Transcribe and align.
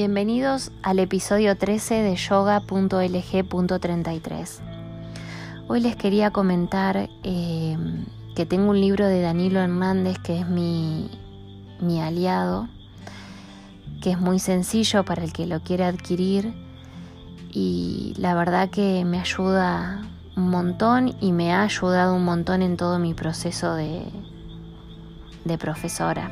Bienvenidos 0.00 0.70
al 0.84 1.00
episodio 1.00 1.56
13 1.56 2.02
de 2.02 2.14
yoga.lg.33. 2.14 4.60
Hoy 5.66 5.80
les 5.80 5.96
quería 5.96 6.30
comentar 6.30 7.10
eh, 7.24 7.76
que 8.36 8.46
tengo 8.46 8.70
un 8.70 8.80
libro 8.80 9.08
de 9.08 9.20
Danilo 9.20 9.58
Hernández 9.58 10.20
que 10.20 10.38
es 10.38 10.48
mi, 10.48 11.10
aliado, 12.00 12.68
que 14.00 14.12
es 14.12 14.20
muy 14.20 14.38
sencillo 14.38 15.04
para 15.04 15.24
el 15.24 15.32
que 15.32 15.48
lo 15.48 15.64
quiera 15.64 15.88
adquirir 15.88 16.54
y 17.50 18.14
la 18.18 18.36
verdad 18.36 18.70
que 18.70 19.04
me 19.04 19.18
ayuda 19.18 20.02
un 20.36 20.48
montón 20.48 21.16
y 21.20 21.32
me 21.32 21.52
ha 21.52 21.64
ayudado 21.64 22.14
un 22.14 22.24
montón 22.24 22.62
en 22.62 22.76
todo 22.76 23.00
mi 23.00 23.14
proceso 23.14 23.74
de 23.74 24.12
profesora. 25.58 26.30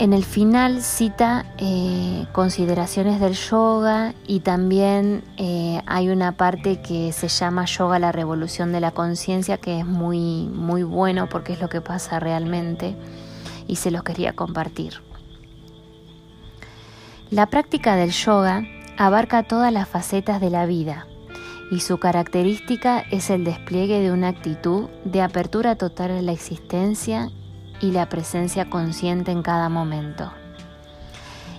En 0.00 0.14
el 0.14 0.24
final 0.24 0.80
cita 0.80 1.44
eh, 1.58 2.24
consideraciones 2.32 3.20
del 3.20 3.34
yoga 3.34 4.14
y 4.26 4.40
también 4.40 5.22
eh, 5.36 5.82
hay 5.84 6.08
una 6.08 6.38
parte 6.38 6.80
que 6.80 7.12
se 7.12 7.28
llama 7.28 7.66
yoga 7.66 7.98
la 7.98 8.10
revolución 8.10 8.72
de 8.72 8.80
la 8.80 8.92
conciencia 8.92 9.58
que 9.58 9.80
es 9.80 9.84
muy 9.84 10.46
muy 10.46 10.84
bueno 10.84 11.28
porque 11.28 11.52
es 11.52 11.60
lo 11.60 11.68
que 11.68 11.82
pasa 11.82 12.18
realmente 12.18 12.96
y 13.66 13.76
se 13.76 13.90
los 13.90 14.02
quería 14.02 14.32
compartir. 14.32 15.02
La 17.28 17.44
práctica 17.44 17.94
del 17.94 18.12
yoga 18.12 18.64
abarca 18.96 19.42
todas 19.42 19.70
las 19.70 19.86
facetas 19.86 20.40
de 20.40 20.48
la 20.48 20.64
vida 20.64 21.06
y 21.70 21.80
su 21.80 21.98
característica 21.98 23.00
es 23.10 23.28
el 23.28 23.44
despliegue 23.44 24.00
de 24.00 24.12
una 24.12 24.28
actitud 24.28 24.88
de 25.04 25.20
apertura 25.20 25.76
total 25.76 26.12
a 26.12 26.22
la 26.22 26.32
existencia 26.32 27.30
y 27.80 27.92
la 27.92 28.08
presencia 28.08 28.68
consciente 28.68 29.32
en 29.32 29.42
cada 29.42 29.68
momento. 29.68 30.32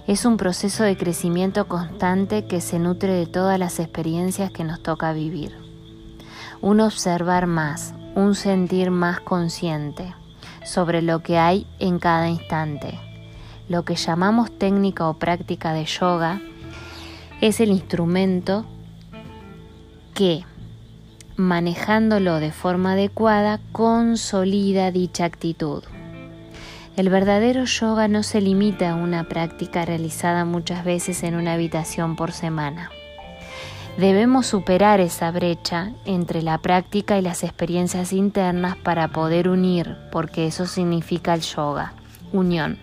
Es 0.07 0.25
un 0.25 0.37
proceso 0.37 0.83
de 0.83 0.97
crecimiento 0.97 1.67
constante 1.67 2.45
que 2.45 2.59
se 2.59 2.79
nutre 2.79 3.13
de 3.13 3.27
todas 3.27 3.59
las 3.59 3.79
experiencias 3.79 4.51
que 4.51 4.63
nos 4.63 4.81
toca 4.81 5.13
vivir. 5.13 5.55
Un 6.59 6.79
observar 6.79 7.47
más, 7.47 7.93
un 8.15 8.35
sentir 8.35 8.91
más 8.91 9.19
consciente 9.19 10.13
sobre 10.65 11.01
lo 11.01 11.21
que 11.23 11.37
hay 11.37 11.67
en 11.79 11.99
cada 11.99 12.29
instante. 12.29 12.99
Lo 13.69 13.85
que 13.85 13.95
llamamos 13.95 14.51
técnica 14.57 15.07
o 15.07 15.13
práctica 15.13 15.73
de 15.73 15.85
yoga 15.85 16.41
es 17.39 17.59
el 17.59 17.69
instrumento 17.69 18.65
que, 20.13 20.43
manejándolo 21.37 22.39
de 22.39 22.51
forma 22.51 22.93
adecuada, 22.93 23.59
consolida 23.71 24.91
dicha 24.91 25.25
actitud. 25.25 25.83
El 26.97 27.07
verdadero 27.07 27.63
yoga 27.63 28.09
no 28.09 28.21
se 28.21 28.41
limita 28.41 28.91
a 28.91 28.95
una 28.95 29.23
práctica 29.23 29.85
realizada 29.85 30.43
muchas 30.43 30.83
veces 30.83 31.23
en 31.23 31.35
una 31.35 31.53
habitación 31.53 32.17
por 32.17 32.33
semana. 32.33 32.91
Debemos 33.97 34.45
superar 34.45 34.99
esa 34.99 35.31
brecha 35.31 35.93
entre 36.03 36.41
la 36.41 36.57
práctica 36.57 37.17
y 37.17 37.21
las 37.21 37.43
experiencias 37.45 38.11
internas 38.11 38.75
para 38.75 39.07
poder 39.07 39.47
unir, 39.47 39.95
porque 40.11 40.47
eso 40.47 40.65
significa 40.65 41.33
el 41.33 41.41
yoga, 41.41 41.93
unión. 42.33 42.77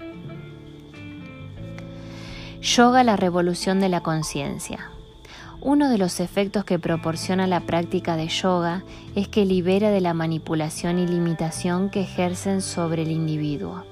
Yoga 2.63 3.05
la 3.05 3.17
revolución 3.17 3.79
de 3.79 3.91
la 3.91 4.01
conciencia. 4.01 4.91
Uno 5.61 5.91
de 5.91 5.99
los 5.99 6.21
efectos 6.21 6.65
que 6.65 6.79
proporciona 6.79 7.47
la 7.47 7.61
práctica 7.61 8.17
de 8.17 8.29
yoga 8.29 8.85
es 9.15 9.29
que 9.29 9.45
libera 9.45 9.91
de 9.91 10.01
la 10.01 10.15
manipulación 10.15 10.99
y 10.99 11.07
limitación 11.07 11.91
que 11.91 12.03
ejercen 12.03 12.63
sobre 12.63 13.03
el 13.03 13.11
individuo 13.11 13.85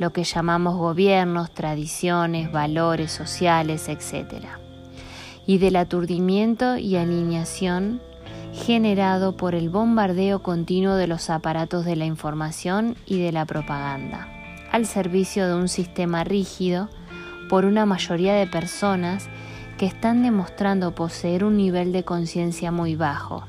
lo 0.00 0.14
que 0.14 0.24
llamamos 0.24 0.78
gobiernos, 0.78 1.52
tradiciones, 1.52 2.50
valores 2.50 3.12
sociales, 3.12 3.86
etc. 3.90 4.46
Y 5.46 5.58
del 5.58 5.76
aturdimiento 5.76 6.78
y 6.78 6.96
alineación 6.96 8.00
generado 8.54 9.36
por 9.36 9.54
el 9.54 9.68
bombardeo 9.68 10.42
continuo 10.42 10.94
de 10.94 11.06
los 11.06 11.28
aparatos 11.28 11.84
de 11.84 11.96
la 11.96 12.06
información 12.06 12.96
y 13.04 13.20
de 13.20 13.30
la 13.30 13.44
propaganda, 13.44 14.26
al 14.72 14.86
servicio 14.86 15.46
de 15.46 15.54
un 15.54 15.68
sistema 15.68 16.24
rígido 16.24 16.88
por 17.50 17.66
una 17.66 17.84
mayoría 17.84 18.32
de 18.32 18.46
personas 18.46 19.28
que 19.76 19.84
están 19.84 20.22
demostrando 20.22 20.94
poseer 20.94 21.44
un 21.44 21.58
nivel 21.58 21.92
de 21.92 22.04
conciencia 22.04 22.72
muy 22.72 22.96
bajo 22.96 23.44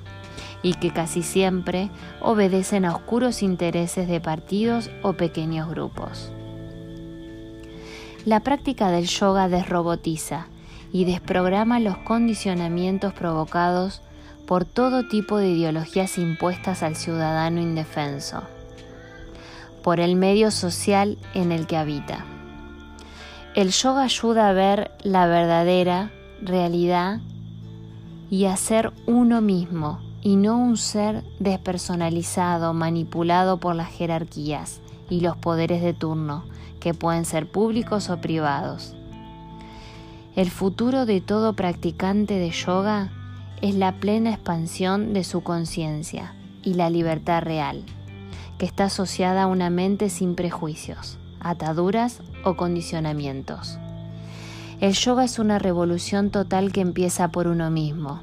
y 0.64 0.74
que 0.74 0.92
casi 0.92 1.24
siempre 1.24 1.92
obedecen 2.20 2.84
a 2.84 2.94
oscuros 2.94 3.42
intereses 3.42 4.10
de 4.10 4.20
partidos 4.20 4.92
o 5.02 5.14
pequeños 5.14 5.70
grupos. 5.70 6.34
La 8.26 8.42
práctica 8.42 8.92
del 8.92 9.08
yoga 9.08 9.50
desrobotiza 9.50 10.46
y 10.94 11.06
desprograma 11.06 11.80
los 11.80 11.98
condicionamientos 11.98 13.14
provocados 13.14 14.04
por 14.46 14.64
todo 14.64 15.08
tipo 15.08 15.38
de 15.38 15.50
ideologías 15.50 16.20
impuestas 16.20 16.84
al 16.84 16.96
ciudadano 16.96 17.62
indefenso, 17.62 18.44
por 19.82 20.00
el 20.00 20.16
medio 20.16 20.52
social 20.52 21.18
en 21.34 21.52
el 21.52 21.66
que 21.66 21.78
habita. 21.78 22.26
El 23.56 23.72
yoga 23.72 24.04
ayuda 24.04 24.50
a 24.50 24.54
ver 24.54 24.92
la 25.02 25.26
verdadera 25.26 26.12
realidad 26.44 27.22
y 28.30 28.46
a 28.46 28.56
ser 28.56 28.94
uno 29.08 29.42
mismo 29.42 30.00
y 30.22 30.36
no 30.36 30.58
un 30.58 30.78
ser 30.78 31.24
despersonalizado, 31.40 32.74
manipulado 32.74 33.60
por 33.60 33.76
las 33.76 33.90
jerarquías 33.90 34.80
y 35.12 35.20
los 35.20 35.36
poderes 35.36 35.84
de 35.84 35.94
turno, 35.94 36.46
que 36.80 36.94
pueden 36.96 37.26
ser 37.26 37.52
públicos 37.52 38.10
o 38.10 38.22
privados. 38.22 38.96
El 40.36 40.50
futuro 40.50 41.06
de 41.06 41.20
todo 41.20 41.54
practicante 41.54 42.36
de 42.36 42.50
yoga 42.50 43.12
es 43.62 43.76
la 43.76 44.00
plena 44.00 44.32
expansión 44.32 45.14
de 45.14 45.26
su 45.26 45.42
conciencia 45.44 46.34
y 46.64 46.76
la 46.76 46.90
libertad 46.90 47.44
real, 47.44 47.84
que 48.58 48.66
está 48.66 48.86
asociada 48.86 49.44
a 49.44 49.48
una 49.48 49.70
mente 49.70 50.10
sin 50.10 50.34
prejuicios, 50.34 51.20
ataduras 51.42 52.22
o 52.46 52.56
condicionamientos. 52.56 53.78
El 54.80 54.94
yoga 54.94 55.26
es 55.26 55.40
una 55.40 55.60
revolución 55.60 56.32
total 56.32 56.72
que 56.72 56.80
empieza 56.80 57.28
por 57.28 57.48
uno 57.48 57.70
mismo, 57.70 58.22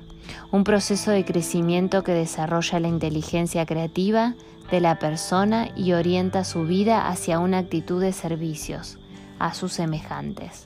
un 0.51 0.65
proceso 0.65 1.11
de 1.11 1.25
crecimiento 1.25 2.03
que 2.03 2.13
desarrolla 2.13 2.81
la 2.81 2.89
inteligencia 2.89 3.67
creativa 3.67 4.35
de 4.71 4.81
la 4.81 4.99
persona 4.99 5.71
y 5.77 5.93
orienta 5.93 6.45
su 6.45 6.65
vida 6.65 7.09
hacia 7.09 7.39
una 7.39 7.59
actitud 7.59 8.01
de 8.01 8.13
servicios 8.13 8.99
a 9.39 9.55
sus 9.55 9.73
semejantes. 9.73 10.65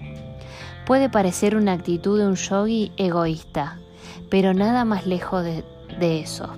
Puede 0.86 1.08
parecer 1.08 1.56
una 1.56 1.72
actitud 1.72 2.18
de 2.18 2.26
un 2.26 2.34
yogi 2.34 2.92
egoísta, 2.96 3.78
pero 4.28 4.54
nada 4.54 4.84
más 4.84 5.06
lejos 5.06 5.44
de, 5.44 5.64
de 6.00 6.20
eso. 6.20 6.56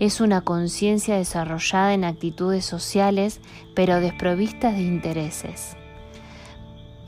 Es 0.00 0.20
una 0.20 0.40
conciencia 0.40 1.16
desarrollada 1.16 1.94
en 1.94 2.04
actitudes 2.04 2.64
sociales, 2.64 3.40
pero 3.74 4.00
desprovistas 4.00 4.74
de 4.74 4.82
intereses, 4.82 5.76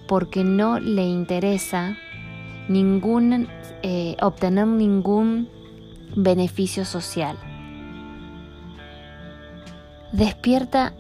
porque 0.06 0.44
no 0.44 0.78
le 0.78 1.04
interesa 1.04 1.96
ningún, 2.68 3.48
eh, 3.88 4.16
obtener 4.20 4.66
ningún 4.66 5.48
beneficio 6.16 6.84
social 6.84 7.36
despierta 10.10 10.92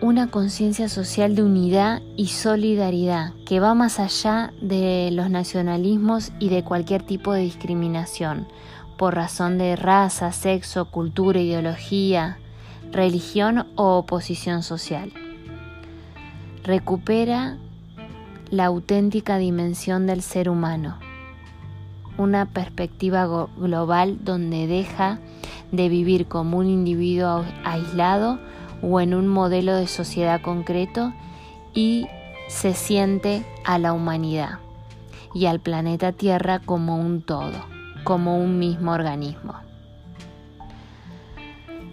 una 0.00 0.26
conciencia 0.26 0.88
social 0.88 1.34
de 1.34 1.42
unidad 1.42 2.02
y 2.16 2.26
solidaridad 2.26 3.32
que 3.46 3.60
va 3.60 3.74
más 3.74 4.00
allá 4.00 4.52
de 4.60 5.08
los 5.12 5.30
nacionalismos 5.30 6.32
y 6.38 6.50
de 6.50 6.62
cualquier 6.62 7.02
tipo 7.02 7.32
de 7.32 7.40
discriminación 7.40 8.46
por 8.98 9.14
razón 9.14 9.56
de 9.56 9.76
raza, 9.76 10.30
sexo, 10.32 10.90
cultura, 10.90 11.40
ideología, 11.40 12.38
religión 12.92 13.66
o 13.76 13.96
oposición 13.96 14.62
social. 14.62 15.10
Recupera 16.64 17.56
la 18.50 18.66
auténtica 18.66 19.38
dimensión 19.38 20.06
del 20.06 20.22
ser 20.22 20.48
humano, 20.48 20.98
una 22.18 22.46
perspectiva 22.46 23.26
global 23.56 24.18
donde 24.24 24.66
deja 24.66 25.18
de 25.72 25.88
vivir 25.88 26.26
como 26.26 26.58
un 26.58 26.66
individuo 26.66 27.44
aislado 27.64 28.38
o 28.82 29.00
en 29.00 29.14
un 29.14 29.28
modelo 29.28 29.74
de 29.74 29.86
sociedad 29.86 30.40
concreto 30.40 31.12
y 31.74 32.06
se 32.48 32.74
siente 32.74 33.44
a 33.64 33.78
la 33.78 33.92
humanidad 33.92 34.58
y 35.34 35.46
al 35.46 35.60
planeta 35.60 36.12
Tierra 36.12 36.60
como 36.60 36.96
un 36.96 37.22
todo, 37.22 37.64
como 38.04 38.38
un 38.38 38.58
mismo 38.58 38.92
organismo. 38.92 39.54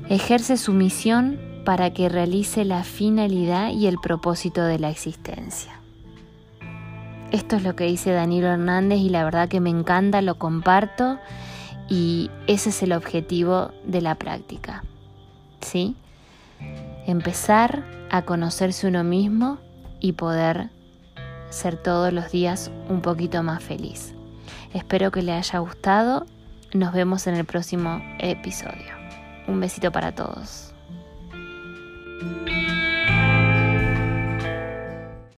Ejerce 0.09 0.57
su 0.57 0.73
misión 0.73 1.39
para 1.65 1.91
que 1.93 2.09
realice 2.09 2.65
la 2.65 2.83
finalidad 2.83 3.71
y 3.71 3.87
el 3.87 3.97
propósito 3.97 4.63
de 4.63 4.77
la 4.77 4.89
existencia. 4.89 5.80
Esto 7.31 7.55
es 7.55 7.63
lo 7.63 7.75
que 7.75 7.85
dice 7.85 8.11
Danilo 8.11 8.47
Hernández 8.47 8.99
y 8.99 9.09
la 9.09 9.23
verdad 9.23 9.47
que 9.47 9.61
me 9.61 9.69
encanta, 9.69 10.21
lo 10.21 10.35
comparto 10.35 11.17
y 11.87 12.29
ese 12.47 12.69
es 12.69 12.83
el 12.83 12.91
objetivo 12.91 13.71
de 13.85 14.01
la 14.01 14.15
práctica. 14.15 14.83
¿Sí? 15.61 15.95
Empezar 17.05 17.83
a 18.09 18.23
conocerse 18.23 18.87
uno 18.87 19.03
mismo 19.03 19.59
y 20.01 20.13
poder 20.13 20.69
ser 21.49 21.77
todos 21.77 22.11
los 22.11 22.31
días 22.31 22.71
un 22.89 23.01
poquito 23.01 23.43
más 23.43 23.63
feliz. 23.63 24.13
Espero 24.73 25.11
que 25.11 25.21
le 25.21 25.31
haya 25.33 25.59
gustado. 25.59 26.25
Nos 26.73 26.93
vemos 26.93 27.27
en 27.27 27.35
el 27.35 27.45
próximo 27.45 28.01
episodio. 28.19 28.93
Un 29.47 29.59
besito 29.59 29.91
para 29.91 30.13
todos. 30.13 30.73